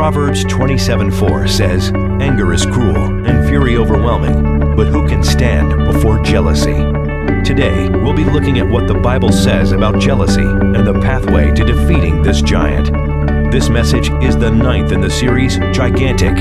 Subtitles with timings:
[0.00, 1.92] Proverbs 27 4 says,
[2.22, 6.72] Anger is cruel and fury overwhelming, but who can stand before jealousy?
[7.44, 11.64] Today, we'll be looking at what the Bible says about jealousy and the pathway to
[11.66, 12.90] defeating this giant.
[13.52, 16.34] This message is the ninth in the series, Gigantic.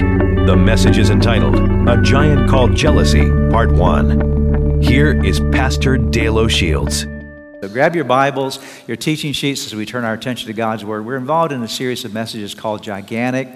[0.45, 1.57] The message is entitled,
[1.89, 4.79] A Giant Called Jealousy, Part 1.
[4.81, 7.18] Here is Pastor Dale O'Shields.
[7.61, 8.57] So grab your Bibles,
[8.87, 11.05] your teaching sheets as we turn our attention to God's Word.
[11.05, 13.49] We're involved in a series of messages called Gigantic.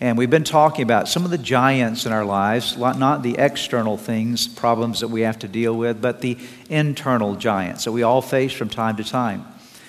[0.00, 3.96] And we've been talking about some of the giants in our lives, not the external
[3.96, 6.36] things, problems that we have to deal with, but the
[6.68, 9.46] internal giants that we all face from time to time.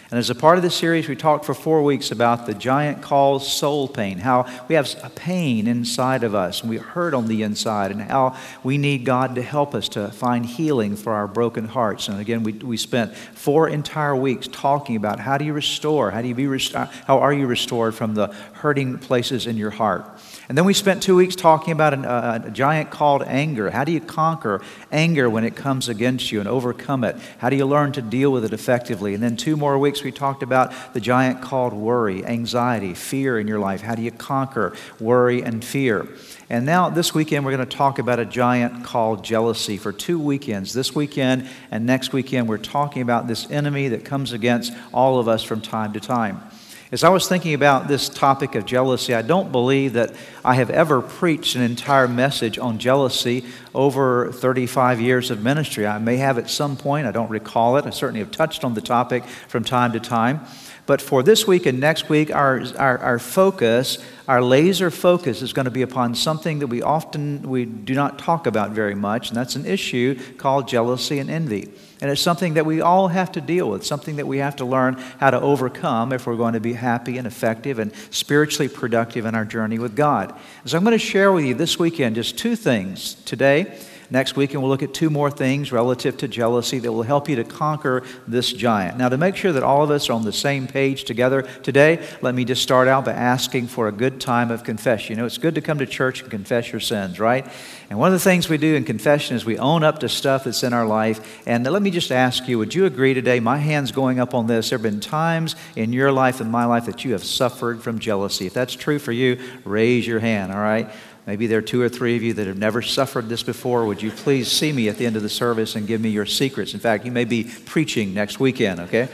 [0.09, 3.02] And as a part of this series, we talked for four weeks about the giant
[3.02, 7.27] called soul pain, how we have a pain inside of us, and we hurt on
[7.27, 11.27] the inside, and how we need God to help us to find healing for our
[11.27, 12.07] broken hearts.
[12.07, 16.21] And again, we, we spent four entire weeks talking about how do you restore, how
[16.21, 20.05] do you be rest- how are you restored from the hurting places in your heart.
[20.49, 23.70] And then we spent two weeks talking about an, uh, a giant called anger.
[23.70, 27.17] How do you conquer anger when it comes against you and overcome it?
[27.40, 29.13] How do you learn to deal with it effectively?
[29.13, 33.48] And then two more weeks we talked about the giant called worry, anxiety, fear in
[33.48, 33.82] your life.
[33.82, 36.07] How do you conquer worry and fear?
[36.49, 40.17] And now, this weekend, we're going to talk about a giant called jealousy for two
[40.17, 40.71] weekends.
[40.71, 45.27] This weekend and next weekend, we're talking about this enemy that comes against all of
[45.27, 46.41] us from time to time.
[46.90, 50.70] As I was thinking about this topic of jealousy, I don't believe that I have
[50.70, 53.44] ever preached an entire message on jealousy
[53.76, 55.85] over 35 years of ministry.
[55.85, 57.85] I may have at some point, I don't recall it.
[57.85, 60.46] I certainly have touched on the topic from time to time.
[60.85, 63.98] But for this week and next week, our, our, our, focus,
[64.29, 68.18] our laser focus is going to be upon something that we often we do not
[68.18, 71.68] talk about very much, and that's an issue called jealousy and envy.
[72.01, 74.66] And it's something that we all have to deal with, something that we have to
[74.66, 79.25] learn how to overcome if we're going to be happy and effective and spiritually productive
[79.25, 80.38] in our journey with God.
[80.66, 83.79] so I'm going to share with you this weekend just two things today
[84.09, 87.28] Next week, and we'll look at two more things relative to jealousy that will help
[87.28, 88.97] you to conquer this giant.
[88.97, 92.06] Now, to make sure that all of us are on the same page together today,
[92.22, 95.12] let me just start out by asking for a good time of confession.
[95.12, 97.46] You know, it's good to come to church and confess your sins, right?
[97.90, 100.46] And one of the things we do in confession is we own up to stuff
[100.46, 101.41] that's in our life.
[101.46, 103.40] And let me just ask you would you agree today?
[103.41, 104.69] My hand's going up on this.
[104.69, 108.00] There have been times in your life and my life that you have suffered from
[108.00, 108.46] jealousy.
[108.46, 110.90] If that's true for you, raise your hand, all right?
[111.27, 113.85] Maybe there are two or three of you that have never suffered this before.
[113.85, 116.25] Would you please see me at the end of the service and give me your
[116.25, 116.73] secrets?
[116.73, 119.09] In fact, you may be preaching next weekend, okay?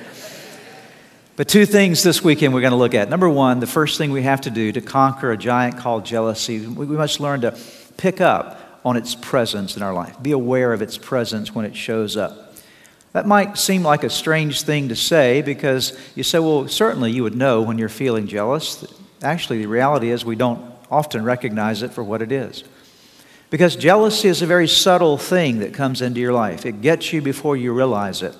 [1.35, 3.09] But two things this weekend we're going to look at.
[3.09, 6.68] Number one, the first thing we have to do to conquer a giant called jealousy,
[6.68, 7.57] we must learn to
[7.97, 11.75] pick up on its presence in our life, be aware of its presence when it
[11.75, 12.53] shows up.
[13.13, 17.23] That might seem like a strange thing to say because you say, well, certainly you
[17.23, 18.85] would know when you're feeling jealous.
[19.23, 22.64] Actually, the reality is we don't often recognize it for what it is.
[23.50, 27.22] Because jealousy is a very subtle thing that comes into your life, it gets you
[27.22, 28.36] before you realize it.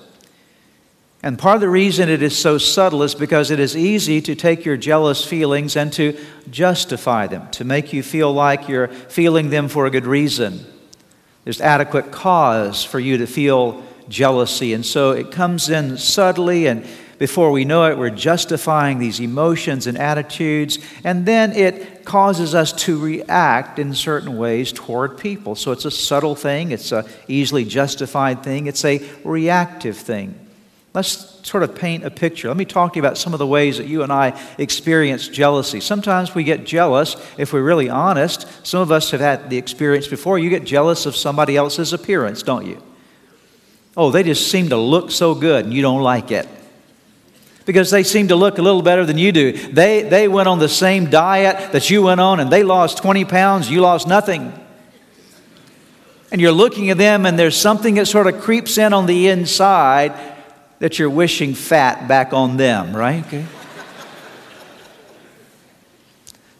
[1.22, 4.34] And part of the reason it is so subtle is because it is easy to
[4.34, 6.18] take your jealous feelings and to
[6.50, 10.66] justify them, to make you feel like you're feeling them for a good reason.
[11.44, 14.74] There's adequate cause for you to feel jealousy.
[14.74, 16.86] And so it comes in subtly and
[17.24, 22.70] before we know it, we're justifying these emotions and attitudes, and then it causes us
[22.70, 25.54] to react in certain ways toward people.
[25.54, 30.38] So it's a subtle thing, it's a easily justified thing, it's a reactive thing.
[30.92, 32.48] Let's sort of paint a picture.
[32.48, 35.26] Let me talk to you about some of the ways that you and I experience
[35.26, 35.80] jealousy.
[35.80, 38.46] Sometimes we get jealous, if we're really honest.
[38.66, 40.38] Some of us have had the experience before.
[40.38, 42.82] You get jealous of somebody else's appearance, don't you?
[43.96, 46.46] Oh, they just seem to look so good and you don't like it
[47.66, 49.52] because they seem to look a little better than you do.
[49.52, 53.24] They, they went on the same diet that you went on and they lost 20
[53.24, 54.52] pounds, you lost nothing.
[56.30, 59.28] And you're looking at them and there's something that sort of creeps in on the
[59.28, 60.12] inside
[60.80, 63.24] that you're wishing fat back on them, right?
[63.26, 63.46] Okay.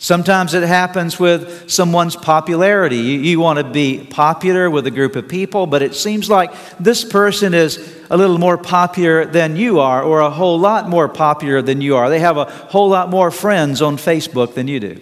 [0.05, 2.99] Sometimes it happens with someone's popularity.
[2.99, 6.53] You, you, want to be popular with a group of people, but it seems like
[6.79, 7.79] this person is
[8.11, 11.97] a little more popular than you are, or a whole lot more popular than you
[11.97, 12.11] are.
[12.11, 15.01] They have a whole lot more friends on Facebook than you do.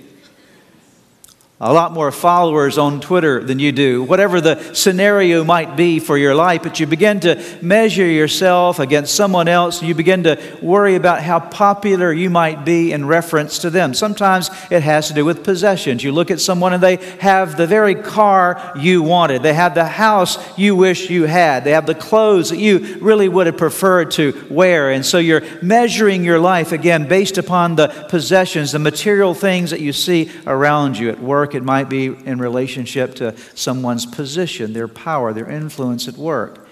[1.63, 6.19] A lot more followers on Twitter than you do, whatever the scenario might be for
[6.19, 10.97] your life, but you begin to measure yourself against someone else, you begin to worry
[10.97, 13.95] about how popular you might be in reference to them.
[13.95, 16.03] Sometimes it has to do with possessions.
[16.03, 19.85] You look at someone and they have the very car you wanted, they have the
[19.85, 24.11] house you wish you had, they have the clothes that you really would have preferred
[24.13, 29.33] to wear, and so you're measuring your life again based upon the possessions, the material
[29.33, 33.37] things that you see around you at work work, it might be in relationship to
[33.55, 36.67] someone's position, their power, their influence at work.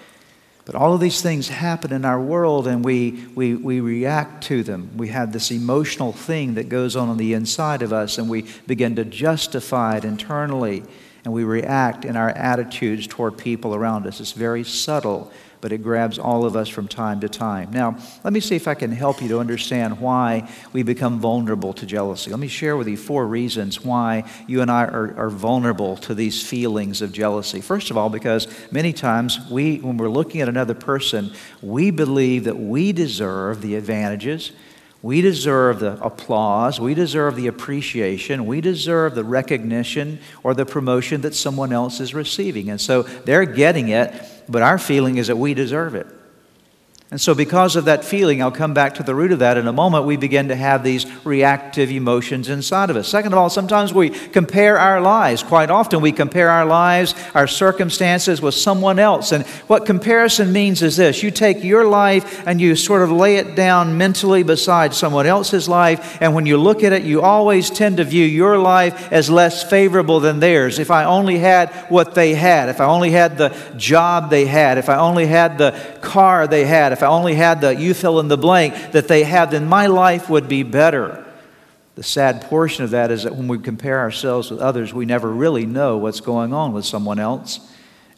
[0.65, 4.63] But all of these things happen in our world and we, we, we react to
[4.63, 4.91] them.
[4.95, 8.45] We have this emotional thing that goes on on the inside of us and we
[8.67, 10.83] begin to justify it internally
[11.25, 14.19] and we react in our attitudes toward people around us.
[14.19, 15.31] It's very subtle
[15.61, 17.69] but it grabs all of us from time to time.
[17.71, 21.71] Now, let me see if I can help you to understand why we become vulnerable
[21.73, 22.31] to jealousy.
[22.31, 26.15] Let me share with you four reasons why you and I are, are vulnerable to
[26.15, 27.61] these feelings of jealousy.
[27.61, 31.31] First of all, because many times we, when we're looking at another person,
[31.61, 34.51] we believe that we deserve the advantages.
[35.03, 36.79] We deserve the applause.
[36.79, 38.45] We deserve the appreciation.
[38.45, 42.69] We deserve the recognition or the promotion that someone else is receiving.
[42.69, 44.13] And so they're getting it
[44.47, 46.07] but our feeling is that we deserve it.
[47.11, 49.67] And so, because of that feeling, I'll come back to the root of that in
[49.67, 53.09] a moment, we begin to have these reactive emotions inside of us.
[53.09, 55.43] Second of all, sometimes we compare our lives.
[55.43, 59.33] Quite often, we compare our lives, our circumstances with someone else.
[59.33, 63.35] And what comparison means is this you take your life and you sort of lay
[63.35, 66.17] it down mentally beside someone else's life.
[66.21, 69.69] And when you look at it, you always tend to view your life as less
[69.69, 70.79] favorable than theirs.
[70.79, 74.77] If I only had what they had, if I only had the job they had,
[74.77, 78.19] if I only had the car they had, if I only had the you fill
[78.19, 81.25] in the blank that they had, then my life would be better.
[81.95, 85.29] The sad portion of that is that when we compare ourselves with others, we never
[85.29, 87.59] really know what's going on with someone else.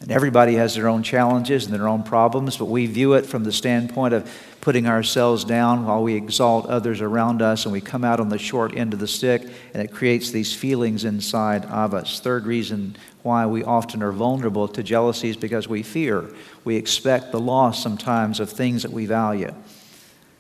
[0.03, 3.45] And everybody has their own challenges and their own problems, but we view it from
[3.45, 4.29] the standpoint of
[4.59, 8.38] putting ourselves down while we exalt others around us, and we come out on the
[8.38, 12.19] short end of the stick, and it creates these feelings inside of us.
[12.19, 16.29] Third reason why we often are vulnerable to jealousy is because we fear.
[16.65, 19.53] We expect the loss sometimes of things that we value.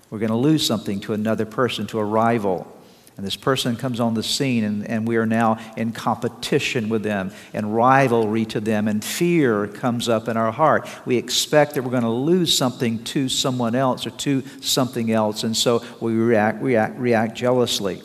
[0.09, 2.67] We're going to lose something to another person, to a rival.
[3.15, 7.03] And this person comes on the scene, and, and we are now in competition with
[7.03, 10.89] them and rivalry to them, and fear comes up in our heart.
[11.05, 15.43] We expect that we're going to lose something to someone else or to something else,
[15.43, 18.01] and so we react, react, react jealously.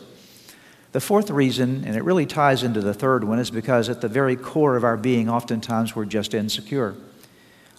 [0.91, 4.07] The fourth reason, and it really ties into the third one, is because at the
[4.07, 6.95] very core of our being, oftentimes we're just insecure.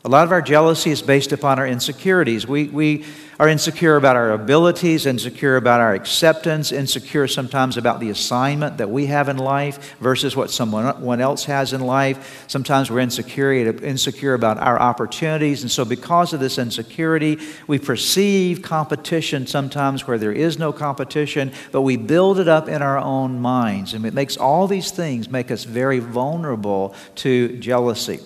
[0.02, 2.47] A lot of our jealousy is based upon our insecurities.
[2.47, 3.05] We, we
[3.38, 8.88] are insecure about our abilities, insecure about our acceptance, insecure sometimes about the assignment that
[8.88, 12.44] we have in life versus what someone else has in life.
[12.49, 15.61] Sometimes we're insecure, insecure about our opportunities.
[15.61, 21.52] And so, because of this insecurity, we perceive competition sometimes where there is no competition,
[21.73, 23.93] but we build it up in our own minds.
[23.93, 28.20] And it makes all these things make us very vulnerable to jealousy.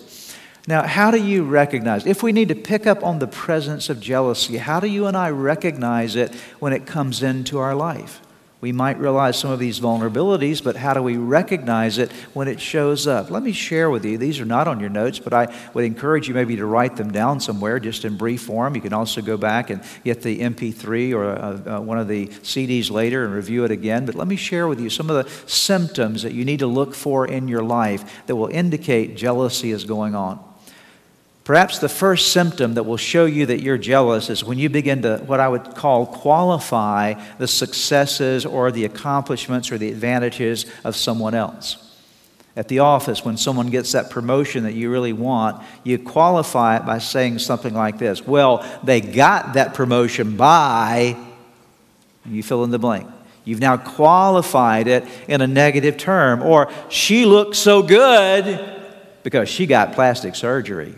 [0.67, 2.07] Now, how do you recognize?
[2.07, 5.15] If we need to pick up on the presence of jealousy, how do you and
[5.15, 8.21] I recognize it when it comes into our life?
[8.61, 12.59] We might realize some of these vulnerabilities, but how do we recognize it when it
[12.59, 13.29] shows up?
[13.29, 14.17] Let me share with you.
[14.17, 17.11] These are not on your notes, but I would encourage you maybe to write them
[17.11, 18.73] down somewhere just in brief form.
[18.73, 22.25] You can also go back and get the MP3 or uh, uh, one of the
[22.27, 24.07] CDs later and review it again.
[24.07, 26.95] But let me share with you some of the symptoms that you need to look
[26.95, 30.54] for in your life that will indicate jealousy is going on.
[31.45, 35.03] Perhaps the first symptom that will show you that you're jealous is when you begin
[35.03, 40.95] to, what I would call, qualify the successes or the accomplishments or the advantages of
[40.95, 41.77] someone else.
[42.57, 46.85] At the office, when someone gets that promotion that you really want, you qualify it
[46.85, 51.15] by saying something like this Well, they got that promotion by,
[52.25, 53.07] you fill in the blank.
[53.43, 56.41] You've now qualified it in a negative term.
[56.41, 58.81] Or, she looks so good
[59.21, 60.95] because she got plastic surgery.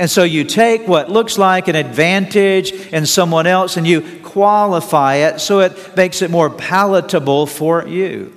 [0.00, 5.16] And so you take what looks like an advantage in someone else and you qualify
[5.16, 8.32] it so it makes it more palatable for you.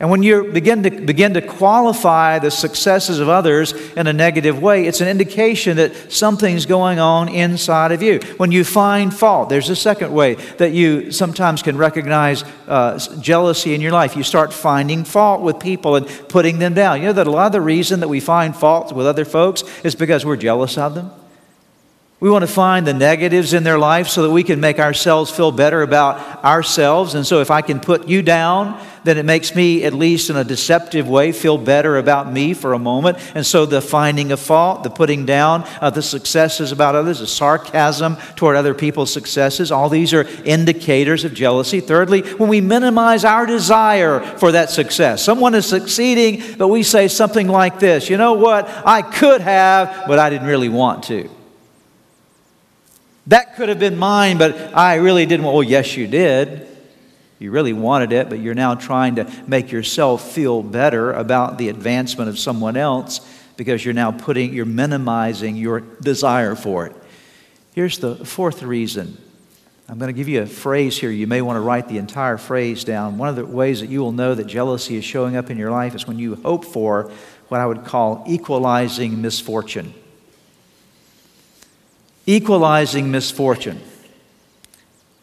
[0.00, 4.60] And when you begin to, begin to qualify the successes of others in a negative
[4.60, 8.18] way, it's an indication that something's going on inside of you.
[8.36, 13.72] When you find fault, there's a second way that you sometimes can recognize uh, jealousy
[13.72, 14.16] in your life.
[14.16, 17.00] You start finding fault with people and putting them down.
[17.00, 19.62] You know that a lot of the reason that we find fault with other folks
[19.84, 21.12] is because we're jealous of them.
[22.20, 25.30] We want to find the negatives in their life so that we can make ourselves
[25.30, 27.14] feel better about ourselves.
[27.14, 30.36] And so, if I can put you down, then it makes me, at least in
[30.36, 33.18] a deceptive way, feel better about me for a moment.
[33.34, 37.26] And so, the finding of fault, the putting down of the successes about others, the
[37.26, 41.80] sarcasm toward other people's successes, all these are indicators of jealousy.
[41.80, 47.08] Thirdly, when we minimize our desire for that success, someone is succeeding, but we say
[47.08, 48.66] something like this You know what?
[48.86, 51.28] I could have, but I didn't really want to.
[53.28, 55.46] That could have been mine, but I really didn't.
[55.46, 56.68] Well, yes, you did.
[57.38, 61.68] You really wanted it, but you're now trying to make yourself feel better about the
[61.68, 63.20] advancement of someone else
[63.56, 66.96] because you're now putting, you're minimizing your desire for it.
[67.72, 69.16] Here's the fourth reason.
[69.88, 71.10] I'm going to give you a phrase here.
[71.10, 73.18] You may want to write the entire phrase down.
[73.18, 75.70] One of the ways that you will know that jealousy is showing up in your
[75.70, 77.10] life is when you hope for
[77.48, 79.92] what I would call equalizing misfortune
[82.26, 83.80] equalizing misfortune.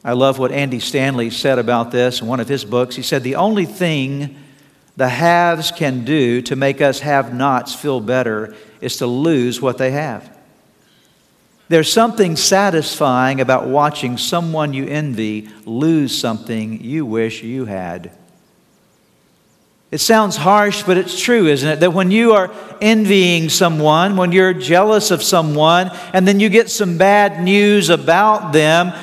[0.04, 2.96] I love what Andy Stanley said about this in one of his books.
[2.96, 4.36] He said, The only thing
[4.98, 9.78] the haves can do to make us have nots feel better is to lose what
[9.78, 10.38] they have.
[11.70, 18.12] There's something satisfying about watching someone you envy lose something you wish you had.
[19.92, 21.80] It sounds harsh, but it's true, isn't it?
[21.82, 26.70] That when you are envying someone, when you're jealous of someone, and then you get
[26.70, 28.94] some bad news about them,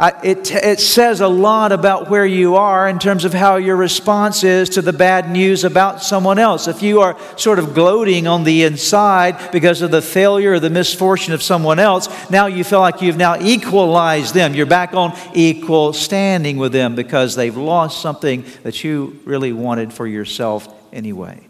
[0.00, 4.44] It, it says a lot about where you are in terms of how your response
[4.44, 6.68] is to the bad news about someone else.
[6.68, 10.70] If you are sort of gloating on the inside because of the failure or the
[10.70, 14.54] misfortune of someone else, now you feel like you've now equalized them.
[14.54, 19.92] You're back on equal standing with them because they've lost something that you really wanted
[19.92, 21.44] for yourself anyway.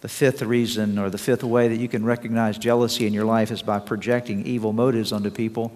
[0.00, 3.52] The fifth reason or the fifth way that you can recognize jealousy in your life
[3.52, 5.70] is by projecting evil motives onto people.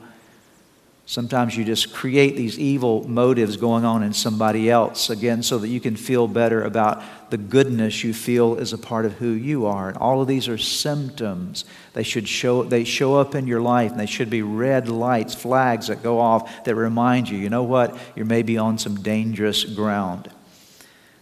[1.07, 5.69] Sometimes you just create these evil motives going on in somebody else, again, so that
[5.69, 9.67] you can feel better about the goodness you feel is a part of who you
[9.67, 9.91] are.
[9.91, 11.67] And all of these are symptoms.
[11.93, 15.35] They should show, they show up in your life, and they should be red lights,
[15.35, 17.99] flags that go off that remind you, you know what?
[18.17, 20.31] You're maybe on some dangerous ground.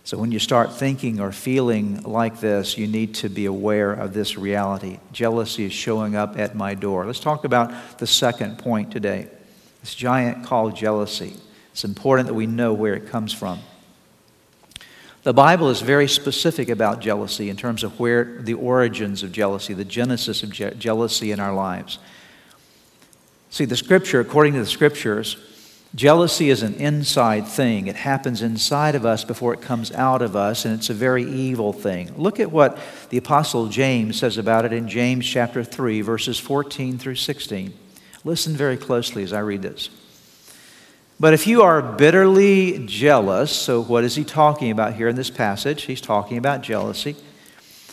[0.04, 4.14] So when you start thinking or feeling like this, you need to be aware of
[4.14, 5.00] this reality.
[5.12, 7.04] Jealousy is showing up at my door.
[7.04, 9.28] Let's talk about the second point today.
[9.82, 11.36] This giant called jealousy.
[11.72, 13.60] It's important that we know where it comes from.
[15.24, 19.74] The Bible is very specific about jealousy in terms of where the origins of jealousy,
[19.74, 21.98] the genesis of je- jealousy in our lives.
[23.50, 25.36] See, the scripture, according to the scriptures,
[25.94, 27.86] jealousy is an inside thing.
[27.86, 31.22] It happens inside of us before it comes out of us, and it's a very
[31.24, 32.16] evil thing.
[32.16, 32.78] Look at what
[33.10, 37.74] the Apostle James says about it in James chapter 3, verses 14 through 16.
[38.24, 39.90] Listen very closely as I read this.
[41.18, 45.30] But if you are bitterly jealous, so what is he talking about here in this
[45.30, 45.82] passage?
[45.82, 47.16] He's talking about jealousy.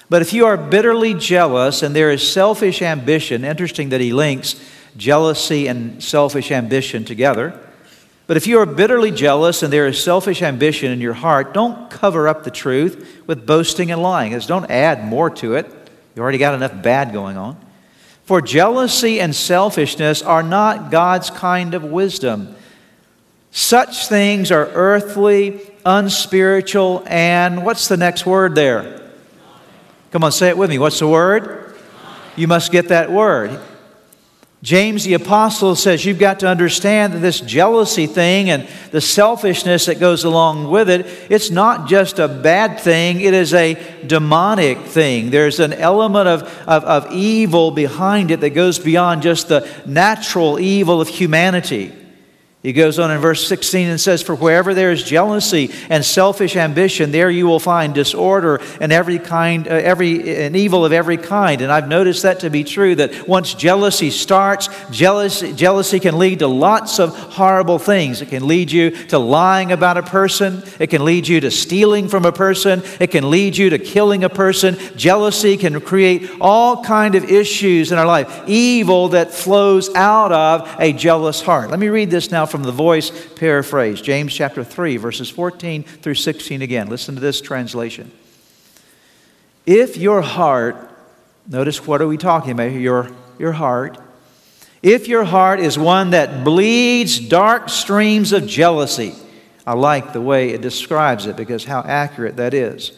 [0.10, 4.60] But if you are bitterly jealous and there is selfish ambition, interesting that he links
[4.98, 7.60] jealousy and selfish ambition together.
[8.26, 11.90] But if you are bitterly jealous and there is selfish ambition in your heart, don't
[11.90, 14.34] cover up the truth with boasting and lying.
[14.34, 15.66] As don't add more to it.
[16.16, 17.58] You already got enough bad going on.
[18.30, 22.56] For jealousy and selfishness are not God's kind of wisdom.
[23.50, 29.02] Such things are earthly, unspiritual, and what's the next word there?
[30.12, 30.78] Come on, say it with me.
[30.78, 31.76] What's the word?
[32.36, 33.60] You must get that word.
[34.62, 39.86] James the Apostle says you've got to understand that this jealousy thing and the selfishness
[39.86, 44.80] that goes along with it, it's not just a bad thing, it is a demonic
[44.80, 45.30] thing.
[45.30, 50.60] There's an element of, of, of evil behind it that goes beyond just the natural
[50.60, 51.94] evil of humanity.
[52.62, 56.58] He goes on in verse 16 and says, For wherever there is jealousy and selfish
[56.58, 61.16] ambition, there you will find disorder and every kind, uh, every an evil of every
[61.16, 61.62] kind.
[61.62, 62.96] And I've noticed that to be true.
[62.96, 68.22] That once jealousy starts, jealousy, jealousy can lead to lots of horrible things.
[68.22, 70.62] It can lead you to lying about a person.
[70.80, 72.84] It can lead you to stealing from a person.
[73.00, 74.76] It can lead you to killing a person.
[74.98, 78.44] Jealousy can create all kind of issues in our life.
[78.48, 81.70] Evil that flows out of a jealous heart.
[81.70, 86.16] Let me read this now from the voice paraphrase, James chapter 3, verses 14 through
[86.16, 86.90] 16 again.
[86.90, 88.12] Listen to this translation.
[89.66, 90.90] If your heart,
[91.48, 92.72] notice what are we talking about?
[92.72, 93.98] Your, your heart.
[94.82, 99.14] If your heart is one that bleeds dark streams of jealousy,
[99.68, 102.92] I like the way it describes it because how accurate that is.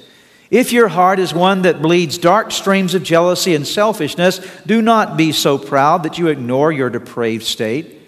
[0.52, 5.16] If your heart is one that bleeds dark streams of jealousy and selfishness, do not
[5.16, 8.01] be so proud that you ignore your depraved state.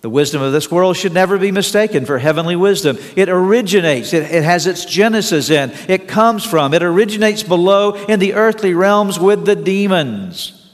[0.00, 2.96] The wisdom of this world should never be mistaken for heavenly wisdom.
[3.16, 8.18] It originates, it, it, has its genesis in, it comes from, it originates below in
[8.18, 10.72] the earthly realms with the demons.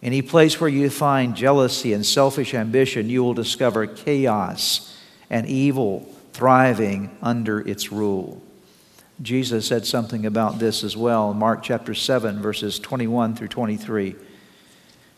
[0.00, 4.96] Any place where you find jealousy and selfish ambition, you will discover chaos
[5.28, 8.40] and evil thriving under its rule.
[9.20, 14.14] Jesus said something about this as well in Mark chapter 7, verses 21 through 23.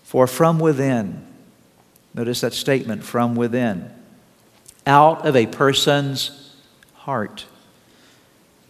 [0.05, 1.27] For from within,
[2.15, 3.91] notice that statement, from within,
[4.87, 6.55] out of a person's
[6.95, 7.47] heart,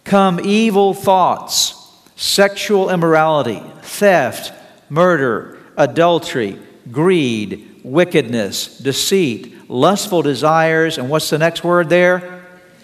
[0.03, 1.75] come evil thoughts,
[2.15, 4.53] sexual immorality, theft,
[4.89, 6.59] murder, adultery,
[6.91, 12.41] greed, wickedness, deceit, lustful desires, and what's the next word there?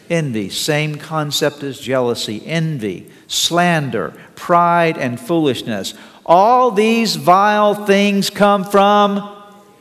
[0.09, 5.93] envy, same concept as jealousy, envy, slander, pride, and foolishness.
[6.25, 9.36] All these vile things come from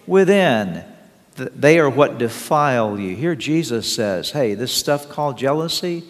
[0.07, 0.85] within.
[1.37, 3.15] They are what defile you.
[3.15, 6.05] Here Jesus says, hey, this stuff called jealousy,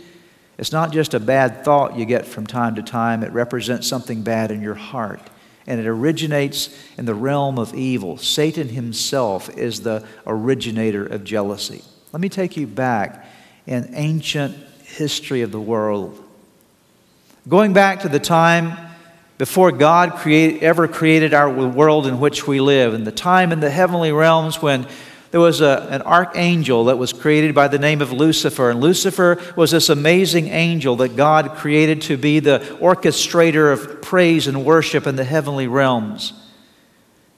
[0.58, 4.22] it's not just a bad thought you get from time to time, it represents something
[4.22, 5.20] bad in your heart.
[5.66, 8.18] And it originates in the realm of evil.
[8.18, 11.82] Satan himself is the originator of jealousy.
[12.12, 13.26] Let me take you back
[13.66, 16.22] in ancient history of the world.
[17.48, 18.78] Going back to the time
[19.38, 23.70] before God ever created our world in which we live, and the time in the
[23.70, 24.86] heavenly realms when
[25.30, 28.70] there was a, an archangel that was created by the name of Lucifer.
[28.70, 34.46] And Lucifer was this amazing angel that God created to be the orchestrator of praise
[34.46, 36.32] and worship in the heavenly realms.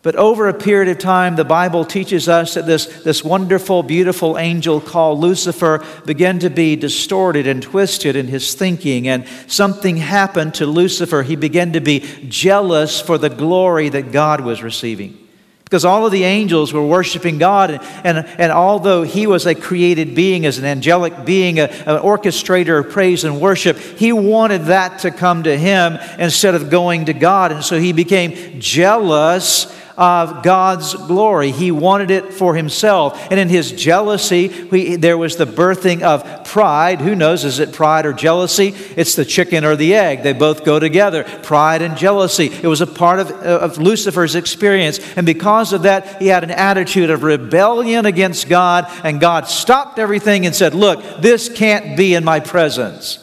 [0.08, 4.38] But over a period of time, the Bible teaches us that this, this wonderful, beautiful
[4.38, 10.54] angel called Lucifer began to be distorted and twisted in his thinking, and something happened
[10.54, 11.22] to Lucifer.
[11.22, 15.28] He began to be jealous for the glory that God was receiving.
[15.64, 19.54] Because all of the angels were worshiping God, and, and, and although he was a
[19.54, 24.64] created being, as an angelic being, a, an orchestrator of praise and worship, he wanted
[24.64, 27.52] that to come to him instead of going to God.
[27.52, 31.50] And so he became jealous of God's glory.
[31.50, 33.20] He wanted it for himself.
[33.30, 37.00] And in his jealousy, he, there was the birthing of pride.
[37.00, 38.68] Who knows, is it pride or jealousy?
[38.96, 40.22] It's the chicken or the egg.
[40.22, 42.46] They both go together pride and jealousy.
[42.46, 45.00] It was a part of, of Lucifer's experience.
[45.16, 48.86] And because of that, he had an attitude of rebellion against God.
[49.02, 53.18] And God stopped everything and said, Look, this can't be in my presence.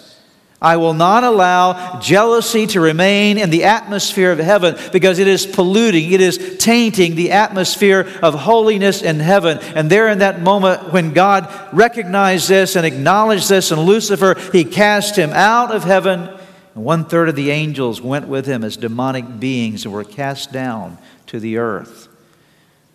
[0.65, 5.45] I will not allow jealousy to remain in the atmosphere of heaven because it is
[5.45, 9.59] polluting, it is tainting the atmosphere of holiness in heaven.
[9.59, 14.63] And there, in that moment, when God recognized this and acknowledged this in Lucifer, he
[14.65, 16.35] cast him out of heaven.
[16.73, 20.51] And one third of the angels went with him as demonic beings and were cast
[20.51, 20.97] down
[21.27, 22.07] to the earth.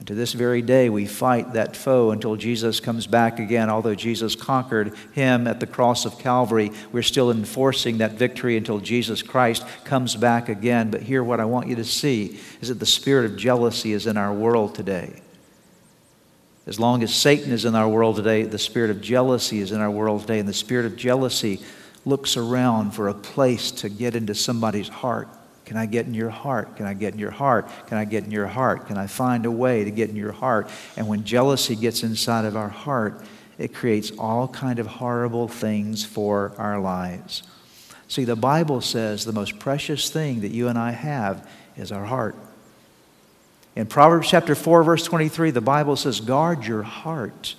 [0.01, 3.69] And to this very day, we fight that foe until Jesus comes back again.
[3.69, 8.79] Although Jesus conquered him at the cross of Calvary, we're still enforcing that victory until
[8.79, 10.91] Jesus Christ comes back again.
[10.91, 14.07] But here, what I want you to see is that the spirit of jealousy is
[14.07, 15.21] in our world today.
[16.67, 19.83] As long as Satan is in our world today, the spirit of jealousy is in
[19.83, 20.39] our world today.
[20.39, 21.61] And the spirit of jealousy
[22.07, 25.29] looks around for a place to get into somebody's heart.
[25.71, 26.75] Can I get in your heart?
[26.75, 27.69] Can I get in your heart?
[27.87, 28.89] Can I get in your heart?
[28.89, 30.69] Can I find a way to get in your heart?
[30.97, 33.23] And when jealousy gets inside of our heart,
[33.57, 37.45] it creates all kind of horrible things for our lives.
[38.09, 42.05] See, the Bible says the most precious thing that you and I have is our
[42.05, 42.35] heart.
[43.77, 47.55] In Proverbs chapter 4 verse 23, the Bible says, "Guard your heart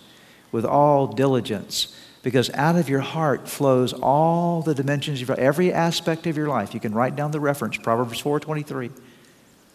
[0.51, 6.27] with all diligence." Because out of your heart flows all the dimensions of every aspect
[6.27, 6.73] of your life.
[6.73, 8.91] You can write down the reference, Proverbs 4:23.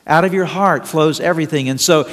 [0.07, 1.69] Out of your heart flows everything.
[1.69, 2.09] And so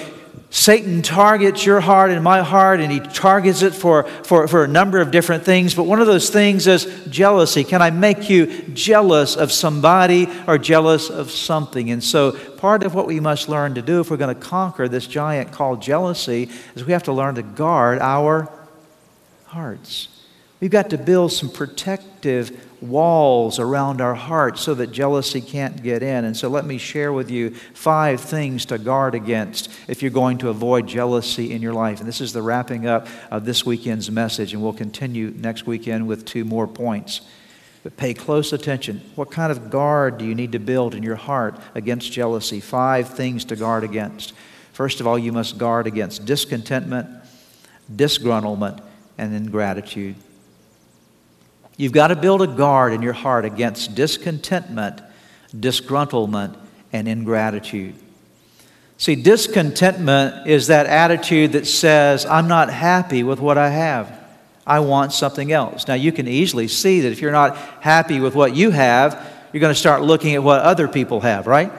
[0.49, 4.67] Satan targets your heart and my heart, and he targets it for, for, for a
[4.67, 5.73] number of different things.
[5.73, 7.63] But one of those things is jealousy.
[7.63, 11.91] Can I make you jealous of somebody or jealous of something?
[11.91, 14.87] And so, part of what we must learn to do if we're going to conquer
[14.87, 18.49] this giant called jealousy is we have to learn to guard our
[19.45, 20.07] hearts.
[20.63, 26.01] We've got to build some protective walls around our hearts so that jealousy can't get
[26.01, 26.23] in.
[26.23, 30.37] And so let me share with you five things to guard against if you're going
[30.37, 31.99] to avoid jealousy in your life.
[31.99, 36.07] And this is the wrapping up of this weekend's message, and we'll continue next weekend
[36.07, 37.19] with two more points.
[37.83, 39.01] But pay close attention.
[39.15, 42.61] What kind of guard do you need to build in your heart against jealousy?
[42.61, 44.31] Five things to guard against.
[44.71, 47.09] First of all, you must guard against discontentment,
[47.93, 48.81] disgruntlement,
[49.17, 50.15] and ingratitude.
[51.77, 55.01] You've got to build a guard in your heart against discontentment,
[55.55, 56.55] disgruntlement,
[56.91, 57.95] and ingratitude.
[58.97, 64.19] See, discontentment is that attitude that says, I'm not happy with what I have.
[64.65, 65.87] I want something else.
[65.87, 69.61] Now, you can easily see that if you're not happy with what you have, you're
[69.61, 71.71] going to start looking at what other people have, right?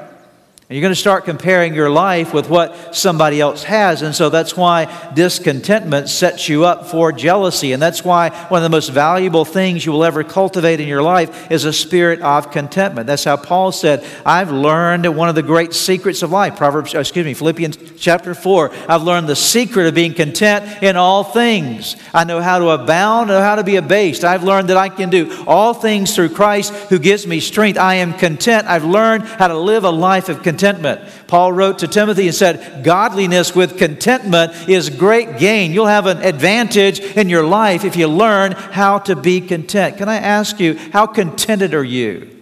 [0.74, 4.02] You're going to start comparing your life with what somebody else has.
[4.02, 7.70] And so that's why discontentment sets you up for jealousy.
[7.70, 11.00] And that's why one of the most valuable things you will ever cultivate in your
[11.00, 13.06] life is a spirit of contentment.
[13.06, 16.56] That's how Paul said, I've learned one of the great secrets of life.
[16.56, 18.72] Proverbs, uh, excuse me, Philippians chapter 4.
[18.88, 21.94] I've learned the secret of being content in all things.
[22.12, 24.24] I know how to abound, I know how to be abased.
[24.24, 27.78] I've learned that I can do all things through Christ who gives me strength.
[27.78, 28.66] I am content.
[28.66, 31.26] I've learned how to live a life of contentment contentment.
[31.26, 35.72] Paul wrote to Timothy and said, Godliness with contentment is great gain.
[35.72, 39.98] You'll have an advantage in your life if you learn how to be content.
[39.98, 42.33] Can I ask you, how contented are you?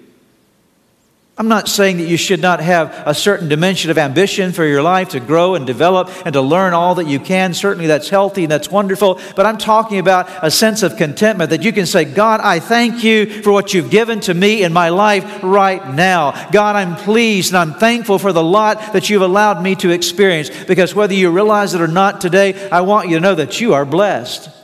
[1.43, 4.81] I'm not saying that you should not have a certain dimension of ambition for your
[4.81, 7.53] life to grow and develop and to learn all that you can.
[7.53, 9.19] Certainly that's healthy and that's wonderful.
[9.35, 13.03] But I'm talking about a sense of contentment that you can say, God, I thank
[13.03, 16.49] you for what you've given to me in my life right now.
[16.53, 20.49] God, I'm pleased and I'm thankful for the lot that you've allowed me to experience.
[20.49, 23.75] Because whether you realize it or not today, I want you to know that you
[23.75, 24.62] are blessed.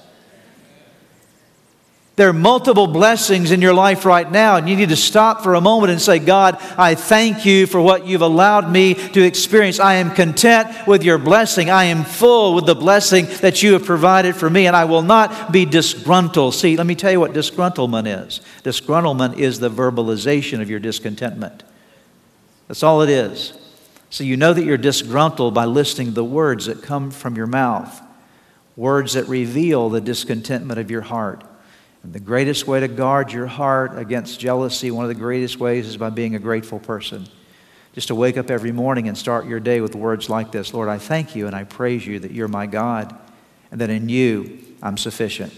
[2.18, 5.54] There are multiple blessings in your life right now, and you need to stop for
[5.54, 9.78] a moment and say, God, I thank you for what you've allowed me to experience.
[9.78, 11.70] I am content with your blessing.
[11.70, 15.02] I am full with the blessing that you have provided for me, and I will
[15.02, 16.57] not be disgruntled.
[16.57, 21.62] See, let me tell you what disgruntlement is disgruntlement is the verbalization of your discontentment.
[22.66, 23.52] That's all it is.
[24.11, 27.46] So you know that you're disgruntled by listening to the words that come from your
[27.46, 28.02] mouth,
[28.74, 31.44] words that reveal the discontentment of your heart.
[32.09, 35.87] And the greatest way to guard your heart against jealousy, one of the greatest ways,
[35.87, 37.29] is by being a grateful person.
[37.92, 40.88] Just to wake up every morning and start your day with words like this Lord,
[40.88, 43.14] I thank you and I praise you that you're my God
[43.71, 45.53] and that in you I'm sufficient.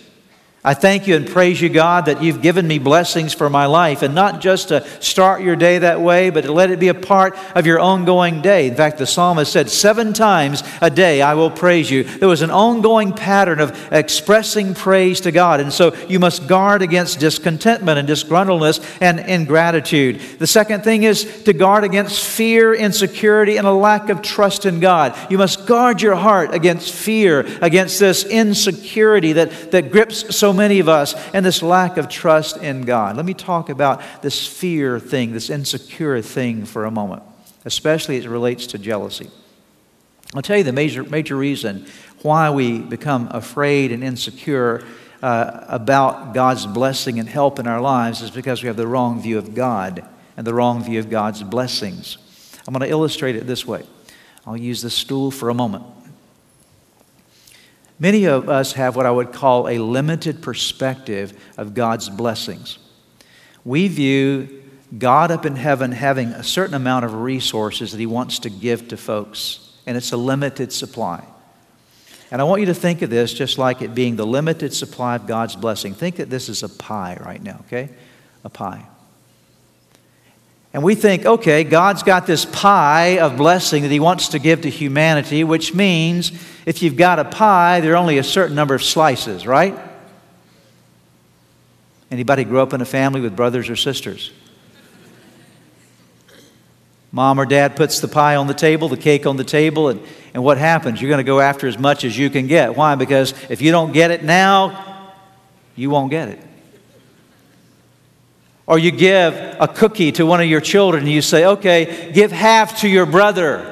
[0.62, 4.02] I thank you and praise you, God, that you've given me blessings for my life,
[4.02, 6.94] and not just to start your day that way, but to let it be a
[6.94, 8.68] part of your ongoing day.
[8.68, 12.04] In fact, the psalmist said, Seven times a day I will praise you.
[12.04, 16.82] There was an ongoing pattern of expressing praise to God, and so you must guard
[16.82, 20.20] against discontentment and disgruntledness and ingratitude.
[20.38, 24.78] The second thing is to guard against fear, insecurity, and a lack of trust in
[24.78, 25.16] God.
[25.30, 30.78] You must guard your heart against fear, against this insecurity that, that grips so many
[30.78, 33.16] of us and this lack of trust in God.
[33.16, 37.22] Let me talk about this fear thing, this insecure thing for a moment,
[37.64, 39.30] especially as it relates to jealousy.
[40.34, 41.86] I'll tell you the major, major reason
[42.22, 44.84] why we become afraid and insecure
[45.22, 49.20] uh, about God's blessing and help in our lives is because we have the wrong
[49.20, 52.16] view of God and the wrong view of God's blessings.
[52.66, 53.84] I'm going to illustrate it this way.
[54.46, 55.84] I'll use the stool for a moment.
[58.00, 62.78] Many of us have what I would call a limited perspective of God's blessings.
[63.62, 64.62] We view
[64.98, 68.88] God up in heaven having a certain amount of resources that He wants to give
[68.88, 71.22] to folks, and it's a limited supply.
[72.30, 75.16] And I want you to think of this just like it being the limited supply
[75.16, 75.94] of God's blessing.
[75.94, 77.90] Think that this is a pie right now, okay?
[78.44, 78.86] A pie.
[80.72, 84.62] And we think, okay, God's got this pie of blessing that He wants to give
[84.62, 86.30] to humanity, which means
[86.64, 89.76] if you've got a pie, there are only a certain number of slices, right?
[92.10, 94.32] Anybody grow up in a family with brothers or sisters?
[97.12, 100.00] Mom or dad puts the pie on the table, the cake on the table, and,
[100.32, 101.02] and what happens?
[101.02, 102.76] You're going to go after as much as you can get.
[102.76, 102.94] Why?
[102.94, 105.12] Because if you don't get it now,
[105.74, 106.40] you won't get it.
[108.70, 112.30] Or you give a cookie to one of your children and you say, okay, give
[112.30, 113.64] half to your brother.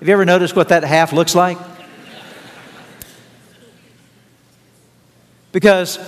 [0.00, 1.56] Have you ever noticed what that half looks like?
[5.52, 5.98] Because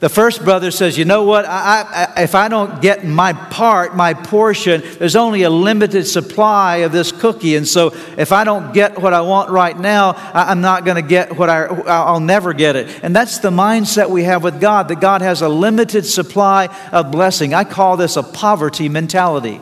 [0.00, 1.44] the first brother says, You know what?
[1.44, 6.78] I, I, if I don't get my part, my portion, there's only a limited supply
[6.78, 7.54] of this cookie.
[7.54, 10.96] And so if I don't get what I want right now, I, am not going
[10.96, 13.00] to get what I, I'll never get it.
[13.02, 17.12] And that's the mindset we have with God that God has a limited supply of
[17.12, 17.52] blessing.
[17.52, 19.60] I call this a poverty mentality.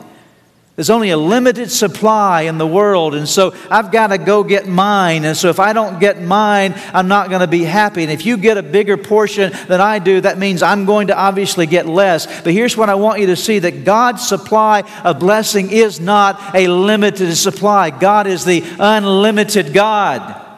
[0.79, 4.65] There's only a limited supply in the world, and so I've got to go get
[4.65, 5.25] mine.
[5.25, 8.03] And so if I don't get mine, I'm not going to be happy.
[8.03, 11.17] And if you get a bigger portion than I do, that means I'm going to
[11.17, 12.27] obviously get less.
[12.43, 16.55] But here's what I want you to see that God's supply of blessing is not
[16.55, 20.48] a limited supply, God is the unlimited God.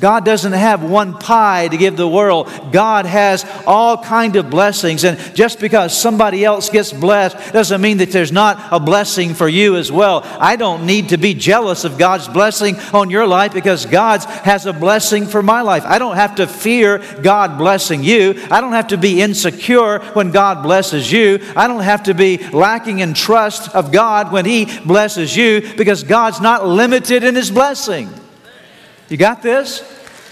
[0.00, 2.50] God doesn't have one pie to give the world.
[2.72, 5.04] God has all kind of blessings.
[5.04, 9.48] And just because somebody else gets blessed doesn't mean that there's not a blessing for
[9.48, 10.22] you as well.
[10.24, 14.66] I don't need to be jealous of God's blessing on your life because God has
[14.66, 15.84] a blessing for my life.
[15.84, 18.40] I don't have to fear God blessing you.
[18.50, 21.40] I don't have to be insecure when God blesses you.
[21.54, 26.04] I don't have to be lacking in trust of God when He blesses you because
[26.04, 28.08] God's not limited in His blessing.
[29.10, 29.80] You got this?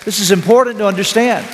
[0.04, 1.44] This is important to understand.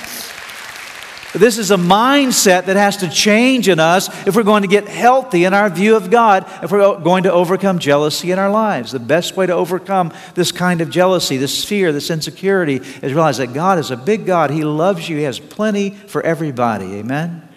[1.32, 4.86] This is a mindset that has to change in us if we're going to get
[4.86, 8.92] healthy in our view of God, if we're going to overcome jealousy in our lives.
[8.92, 13.38] The best way to overcome this kind of jealousy, this fear, this insecurity, is realize
[13.38, 14.50] that God is a big God.
[14.50, 16.94] He loves you, He has plenty for everybody.
[16.96, 17.48] Amen?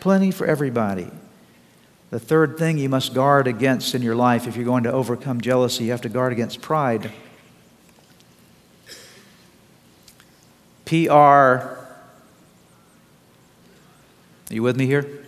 [0.00, 1.10] Plenty for everybody.
[2.08, 5.40] The third thing you must guard against in your life if you're going to overcome
[5.40, 7.12] jealousy, you have to guard against pride.
[10.84, 11.78] P R.
[14.50, 15.24] Are you with me here?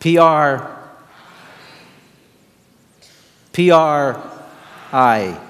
[0.00, 0.76] P R.
[3.52, 4.22] P R
[4.92, 5.40] I.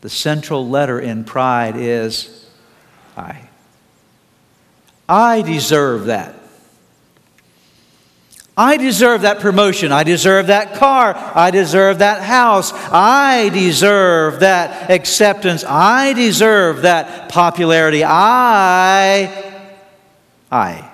[0.00, 2.48] The central letter in pride is
[3.16, 3.48] I.
[5.08, 6.37] I deserve that.
[8.58, 9.92] I deserve that promotion.
[9.92, 11.14] I deserve that car.
[11.16, 12.72] I deserve that house.
[12.74, 15.62] I deserve that acceptance.
[15.62, 18.02] I deserve that popularity.
[18.04, 19.62] I,
[20.50, 20.90] I.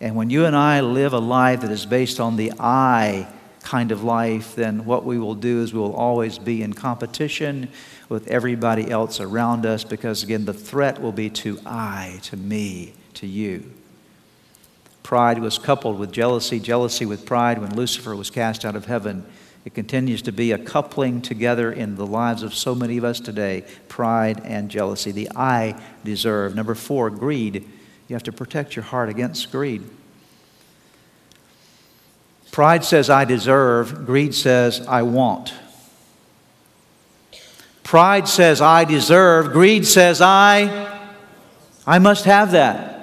[0.00, 3.26] And when you and I live a life that is based on the I
[3.64, 7.68] kind of life, then what we will do is we will always be in competition
[8.08, 12.92] with everybody else around us because, again, the threat will be to I, to me,
[13.14, 13.68] to you.
[15.06, 19.24] Pride was coupled with jealousy, jealousy with pride when Lucifer was cast out of heaven.
[19.64, 23.20] It continues to be a coupling together in the lives of so many of us
[23.20, 25.12] today pride and jealousy.
[25.12, 26.56] The I deserve.
[26.56, 27.64] Number four, greed.
[28.08, 29.84] You have to protect your heart against greed.
[32.50, 34.06] Pride says, I deserve.
[34.06, 35.54] Greed says, I want.
[37.84, 39.52] Pride says, I deserve.
[39.52, 41.00] Greed says, I,
[41.86, 42.95] I must have that.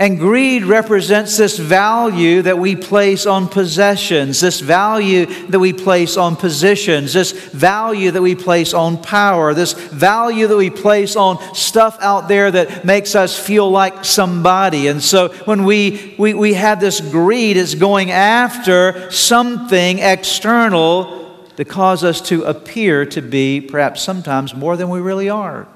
[0.00, 6.16] And greed represents this value that we place on possessions, this value that we place
[6.16, 11.54] on positions, this value that we place on power, this value that we place on
[11.54, 14.88] stuff out there that makes us feel like somebody.
[14.88, 21.66] And so when we, we, we have this greed, it's going after something external to
[21.66, 25.68] cause us to appear to be perhaps sometimes more than we really are,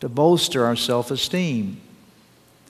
[0.00, 1.80] to bolster our self esteem.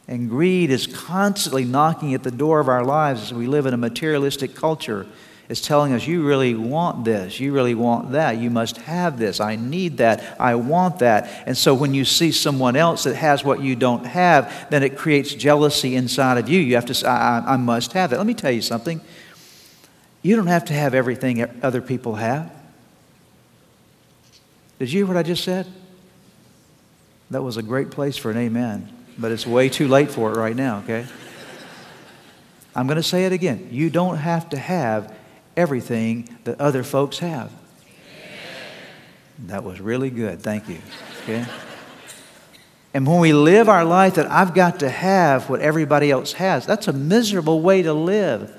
[0.06, 3.72] And greed is constantly knocking at the door of our lives as we live in
[3.72, 5.06] a materialistic culture.
[5.48, 9.40] It's telling us, you really want this, you really want that, you must have this,
[9.40, 11.44] I need that, I want that.
[11.46, 14.96] And so when you see someone else that has what you don't have, then it
[14.96, 16.60] creates jealousy inside of you.
[16.60, 18.16] You have to say, I, I must have that.
[18.16, 19.02] Let me tell you something.
[20.22, 22.50] You don't have to have everything other people have.
[24.78, 25.66] Did you hear what I just said?
[27.30, 30.36] That was a great place for an amen but it's way too late for it
[30.36, 31.06] right now, okay?
[32.74, 33.68] I'm going to say it again.
[33.70, 35.14] You don't have to have
[35.56, 37.52] everything that other folks have.
[39.46, 40.40] That was really good.
[40.40, 40.78] Thank you.
[41.22, 41.44] Okay?
[42.92, 46.66] And when we live our life that I've got to have what everybody else has,
[46.66, 48.52] that's a miserable way to live.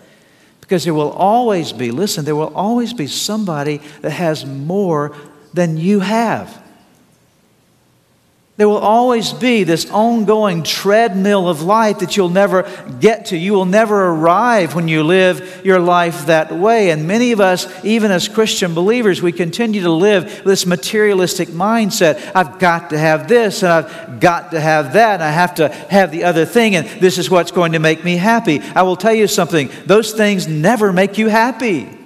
[0.59, 5.15] Because there will always be, listen, there will always be somebody that has more
[5.53, 6.61] than you have.
[8.57, 12.63] There will always be this ongoing treadmill of life that you'll never
[13.01, 13.37] get to.
[13.37, 16.91] You will never arrive when you live your life that way.
[16.91, 22.31] And many of us, even as Christian believers, we continue to live this materialistic mindset.
[22.33, 25.67] I've got to have this, and I've got to have that, and I have to
[25.67, 28.61] have the other thing, and this is what's going to make me happy.
[28.73, 32.04] I will tell you something those things never make you happy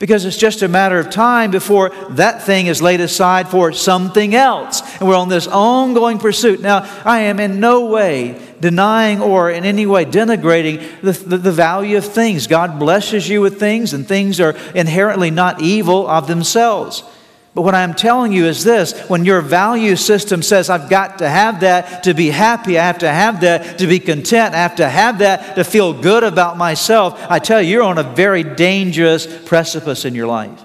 [0.00, 4.34] because it's just a matter of time before that thing is laid aside for something
[4.34, 4.80] else.
[4.98, 6.60] And we're on this ongoing pursuit.
[6.60, 11.52] Now, I am in no way denying or in any way denigrating the, the, the,
[11.52, 12.46] value of things.
[12.46, 17.04] God blesses you with things, and things are inherently not evil of themselves.
[17.52, 21.28] But what I'm telling you is this when your value system says, I've got to
[21.28, 24.76] have that to be happy, I have to have that to be content, I have
[24.76, 28.44] to have that to feel good about myself, I tell you, you're on a very
[28.44, 30.62] dangerous precipice in your life.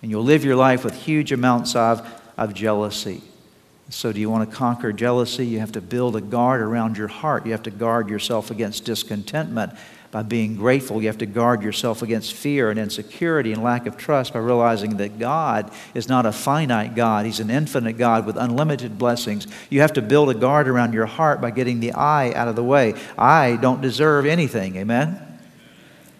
[0.00, 3.22] And you'll live your life with huge amounts of, of jealousy.
[3.90, 5.46] So, do you want to conquer jealousy?
[5.46, 7.44] You have to build a guard around your heart.
[7.44, 9.74] You have to guard yourself against discontentment
[10.12, 11.00] by being grateful.
[11.00, 14.98] You have to guard yourself against fear and insecurity and lack of trust by realizing
[14.98, 17.24] that God is not a finite God.
[17.24, 19.46] He's an infinite God with unlimited blessings.
[19.70, 22.56] You have to build a guard around your heart by getting the I out of
[22.56, 22.94] the way.
[23.16, 24.76] I don't deserve anything.
[24.76, 25.18] Amen?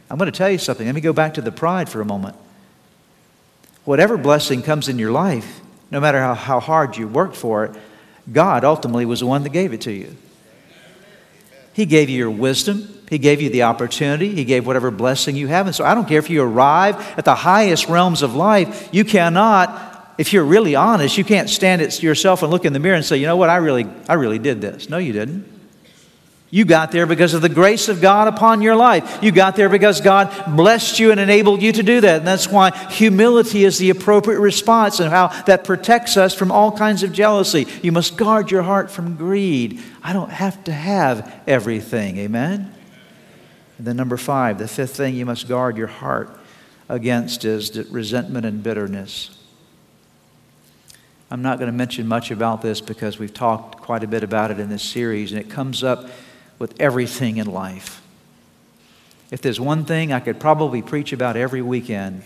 [0.09, 0.87] I'm going to tell you something.
[0.87, 2.35] Let me go back to the pride for a moment.
[3.85, 7.77] Whatever blessing comes in your life, no matter how, how hard you worked for it,
[8.33, 10.17] God ultimately was the one that gave it to you.
[11.73, 12.89] He gave you your wisdom.
[13.09, 14.35] He gave you the opportunity.
[14.35, 15.67] He gave whatever blessing you have.
[15.67, 19.05] And so I don't care if you arrive at the highest realms of life, you
[19.05, 22.97] cannot, if you're really honest, you can't stand it yourself and look in the mirror
[22.97, 24.89] and say, you know what, I really, I really did this.
[24.89, 25.52] No, you didn't.
[26.55, 29.21] You got there because of the grace of God upon your life.
[29.23, 32.19] You got there because God blessed you and enabled you to do that.
[32.19, 36.71] And that's why humility is the appropriate response and how that protects us from all
[36.71, 37.67] kinds of jealousy.
[37.81, 39.81] You must guard your heart from greed.
[40.03, 42.19] I don't have to have everything.
[42.19, 42.75] Amen?
[43.79, 46.39] And then, number five, the fifth thing you must guard your heart
[46.87, 49.39] against is resentment and bitterness.
[51.31, 54.51] I'm not going to mention much about this because we've talked quite a bit about
[54.51, 56.11] it in this series, and it comes up
[56.59, 58.03] with everything in life.
[59.31, 62.23] If there's one thing I could probably preach about every weekend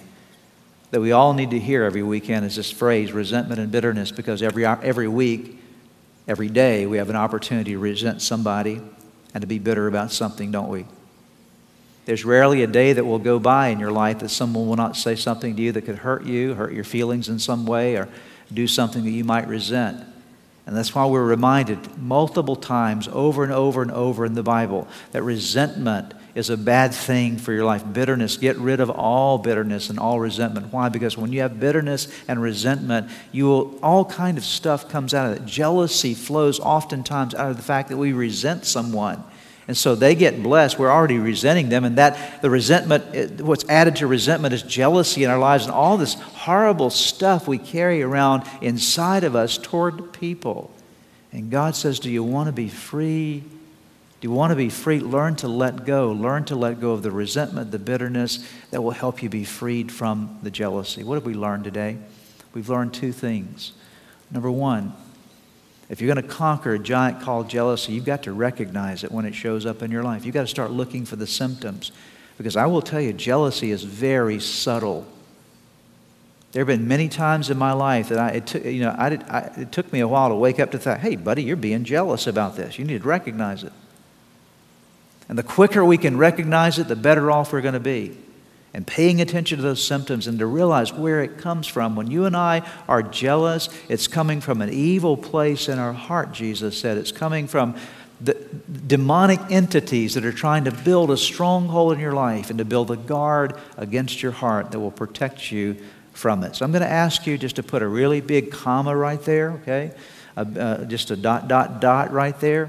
[0.90, 4.42] that we all need to hear every weekend is this phrase, resentment and bitterness, because
[4.42, 5.60] every, every week,
[6.28, 8.80] every day, we have an opportunity to resent somebody
[9.34, 10.86] and to be bitter about something, don't we?
[12.06, 14.96] There's rarely a day that will go by in your life that someone will not
[14.96, 18.08] say something to you that could hurt you, hurt your feelings in some way, or
[18.52, 20.04] do something that you might resent.
[20.66, 24.88] And that's why we're reminded multiple times, over and over and over in the Bible,
[25.12, 27.84] that resentment is a bad thing for your life.
[27.92, 30.72] Bitterness, get rid of all bitterness and all resentment.
[30.72, 30.88] Why?
[30.88, 35.30] Because when you have bitterness and resentment, you will, all kind of stuff comes out
[35.30, 35.46] of it.
[35.46, 39.22] Jealousy flows oftentimes out of the fact that we resent someone.
[39.68, 40.78] And so they get blessed.
[40.78, 41.84] We're already resenting them.
[41.84, 45.74] And that the resentment, eh, what's added to resentment is jealousy in our lives and
[45.74, 50.70] all this horrible stuff we carry around inside of us toward people.
[51.32, 53.42] And God says, Do you want to be free?
[54.20, 55.00] Do you want to be free?
[55.00, 56.12] Learn to let go.
[56.12, 59.90] Learn to let go of the resentment, the bitterness that will help you be freed
[59.90, 61.02] from the jealousy.
[61.02, 61.98] What have we learned today?
[62.54, 63.72] We've learned two things.
[64.30, 64.94] Number one,
[65.88, 69.24] if you're going to conquer a giant called jealousy, you've got to recognize it when
[69.24, 70.24] it shows up in your life.
[70.24, 71.92] You've got to start looking for the symptoms.
[72.36, 75.06] Because I will tell you, jealousy is very subtle.
[76.52, 79.08] There have been many times in my life that I, it, took, you know, I
[79.10, 81.56] did, I, it took me a while to wake up to that, hey, buddy, you're
[81.56, 82.78] being jealous about this.
[82.78, 83.72] You need to recognize it.
[85.28, 88.16] And the quicker we can recognize it, the better off we're going to be
[88.76, 91.96] and paying attention to those symptoms and to realize where it comes from.
[91.96, 96.32] When you and I are jealous, it's coming from an evil place in our heart,
[96.32, 96.98] Jesus said.
[96.98, 97.74] It's coming from
[98.20, 98.34] the
[98.86, 102.90] demonic entities that are trying to build a stronghold in your life and to build
[102.90, 105.78] a guard against your heart that will protect you
[106.12, 106.54] from it.
[106.54, 109.52] So I'm going to ask you just to put a really big comma right there,
[109.52, 109.92] okay?
[110.36, 112.68] Uh, uh, just a dot, dot, dot right there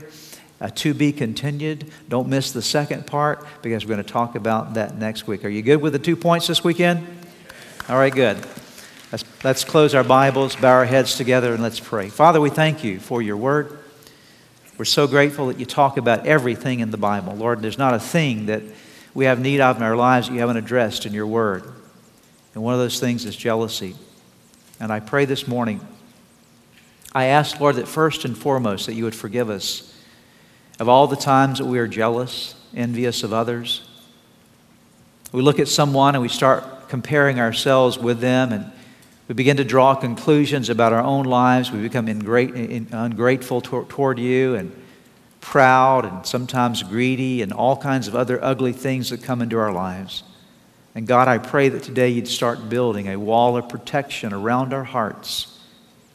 [0.59, 1.91] uh, to be continued.
[2.09, 5.45] Don't miss the second part because we're going to talk about that next week.
[5.45, 7.05] Are you good with the two points this weekend?
[7.89, 8.37] All right, good.
[9.11, 12.09] Let's, let's close our Bibles, bow our heads together, and let's pray.
[12.09, 13.79] Father, we thank you for your word.
[14.77, 17.33] We're so grateful that you talk about everything in the Bible.
[17.33, 18.63] Lord, there's not a thing that
[19.13, 21.63] we have need of in our lives that you haven't addressed in your word.
[22.53, 23.95] And one of those things is jealousy.
[24.79, 25.79] And I pray this morning,
[27.13, 29.96] I ask, Lord, that first and foremost that you would forgive us
[30.79, 33.87] of all the times that we are jealous, envious of others.
[35.31, 38.71] We look at someone and we start comparing ourselves with them, and
[39.27, 41.71] we begin to draw conclusions about our own lives.
[41.71, 44.71] We become ungrateful toward you and
[45.41, 49.71] proud and sometimes greedy and all kinds of other ugly things that come into our
[49.71, 50.23] lives.
[50.95, 54.83] And God, I pray that today you'd start building a wall of protection around our
[54.83, 55.59] hearts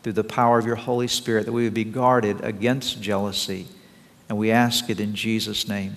[0.02, 3.66] through the power of your Holy Spirit, that we would be guarded against jealousy
[4.32, 5.94] and we ask it in Jesus' name.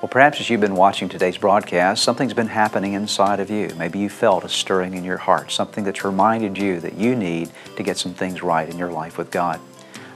[0.00, 3.68] Well, perhaps as you've been watching today's broadcast, something's been happening inside of you.
[3.76, 7.50] Maybe you felt a stirring in your heart, something that's reminded you that you need
[7.76, 9.60] to get some things right in your life with God.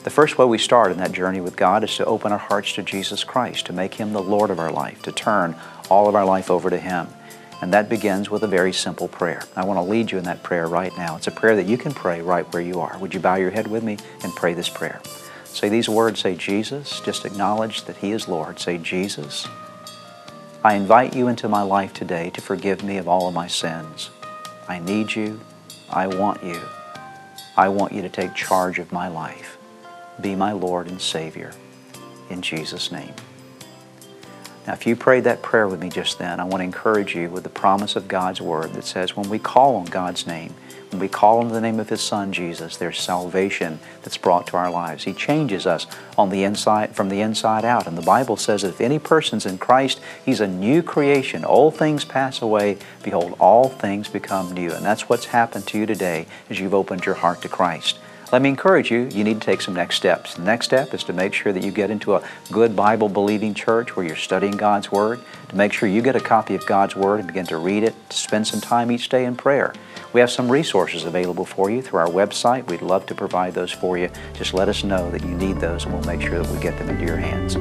[0.05, 2.73] The first way we start in that journey with God is to open our hearts
[2.77, 5.55] to Jesus Christ, to make Him the Lord of our life, to turn
[5.91, 7.09] all of our life over to Him.
[7.61, 9.43] And that begins with a very simple prayer.
[9.55, 11.17] I want to lead you in that prayer right now.
[11.17, 12.97] It's a prayer that you can pray right where you are.
[12.97, 15.03] Would you bow your head with me and pray this prayer?
[15.53, 17.01] Say these words, say Jesus.
[17.01, 18.59] Just acknowledge that He is Lord.
[18.59, 19.47] Say, Jesus,
[20.65, 24.11] I invite you into my life today to forgive me of all of my sins.
[24.67, 25.41] I need you.
[25.91, 26.59] I want you.
[27.57, 29.59] I want you to take charge of my life.
[30.21, 31.53] Be my Lord and Savior.
[32.31, 33.13] In Jesus' name.
[34.67, 37.29] Now, if you prayed that prayer with me just then, I want to encourage you
[37.29, 40.55] with the promise of God's Word that says when we call on God's name,
[40.93, 44.59] when we call on the name of His Son Jesus, there's salvation that's brought to
[44.59, 45.05] our lives.
[45.05, 45.87] He changes us
[46.19, 47.87] on the inside, from the inside out.
[47.87, 51.47] And the Bible says that if any person's in Christ, he's a new creation.
[51.47, 52.77] Old things pass away.
[53.03, 54.71] Behold, all things become new.
[54.71, 57.99] And that's what's happened to you today as you've opened your heart to Christ
[58.33, 60.35] let me encourage you, you need to take some next steps.
[60.35, 63.53] The next step is to make sure that you get into a good Bible believing
[63.53, 65.21] church where you're studying God's Word,
[65.51, 67.95] to make sure you get a copy of God's Word and begin to read it,
[68.09, 69.75] to spend some time each day in prayer.
[70.15, 72.67] We have some resources available for you through our website.
[72.69, 74.09] We'd love to provide those for you.
[74.33, 76.79] Just let us know that you need those and we'll make sure that we get
[76.79, 77.57] them into your hands.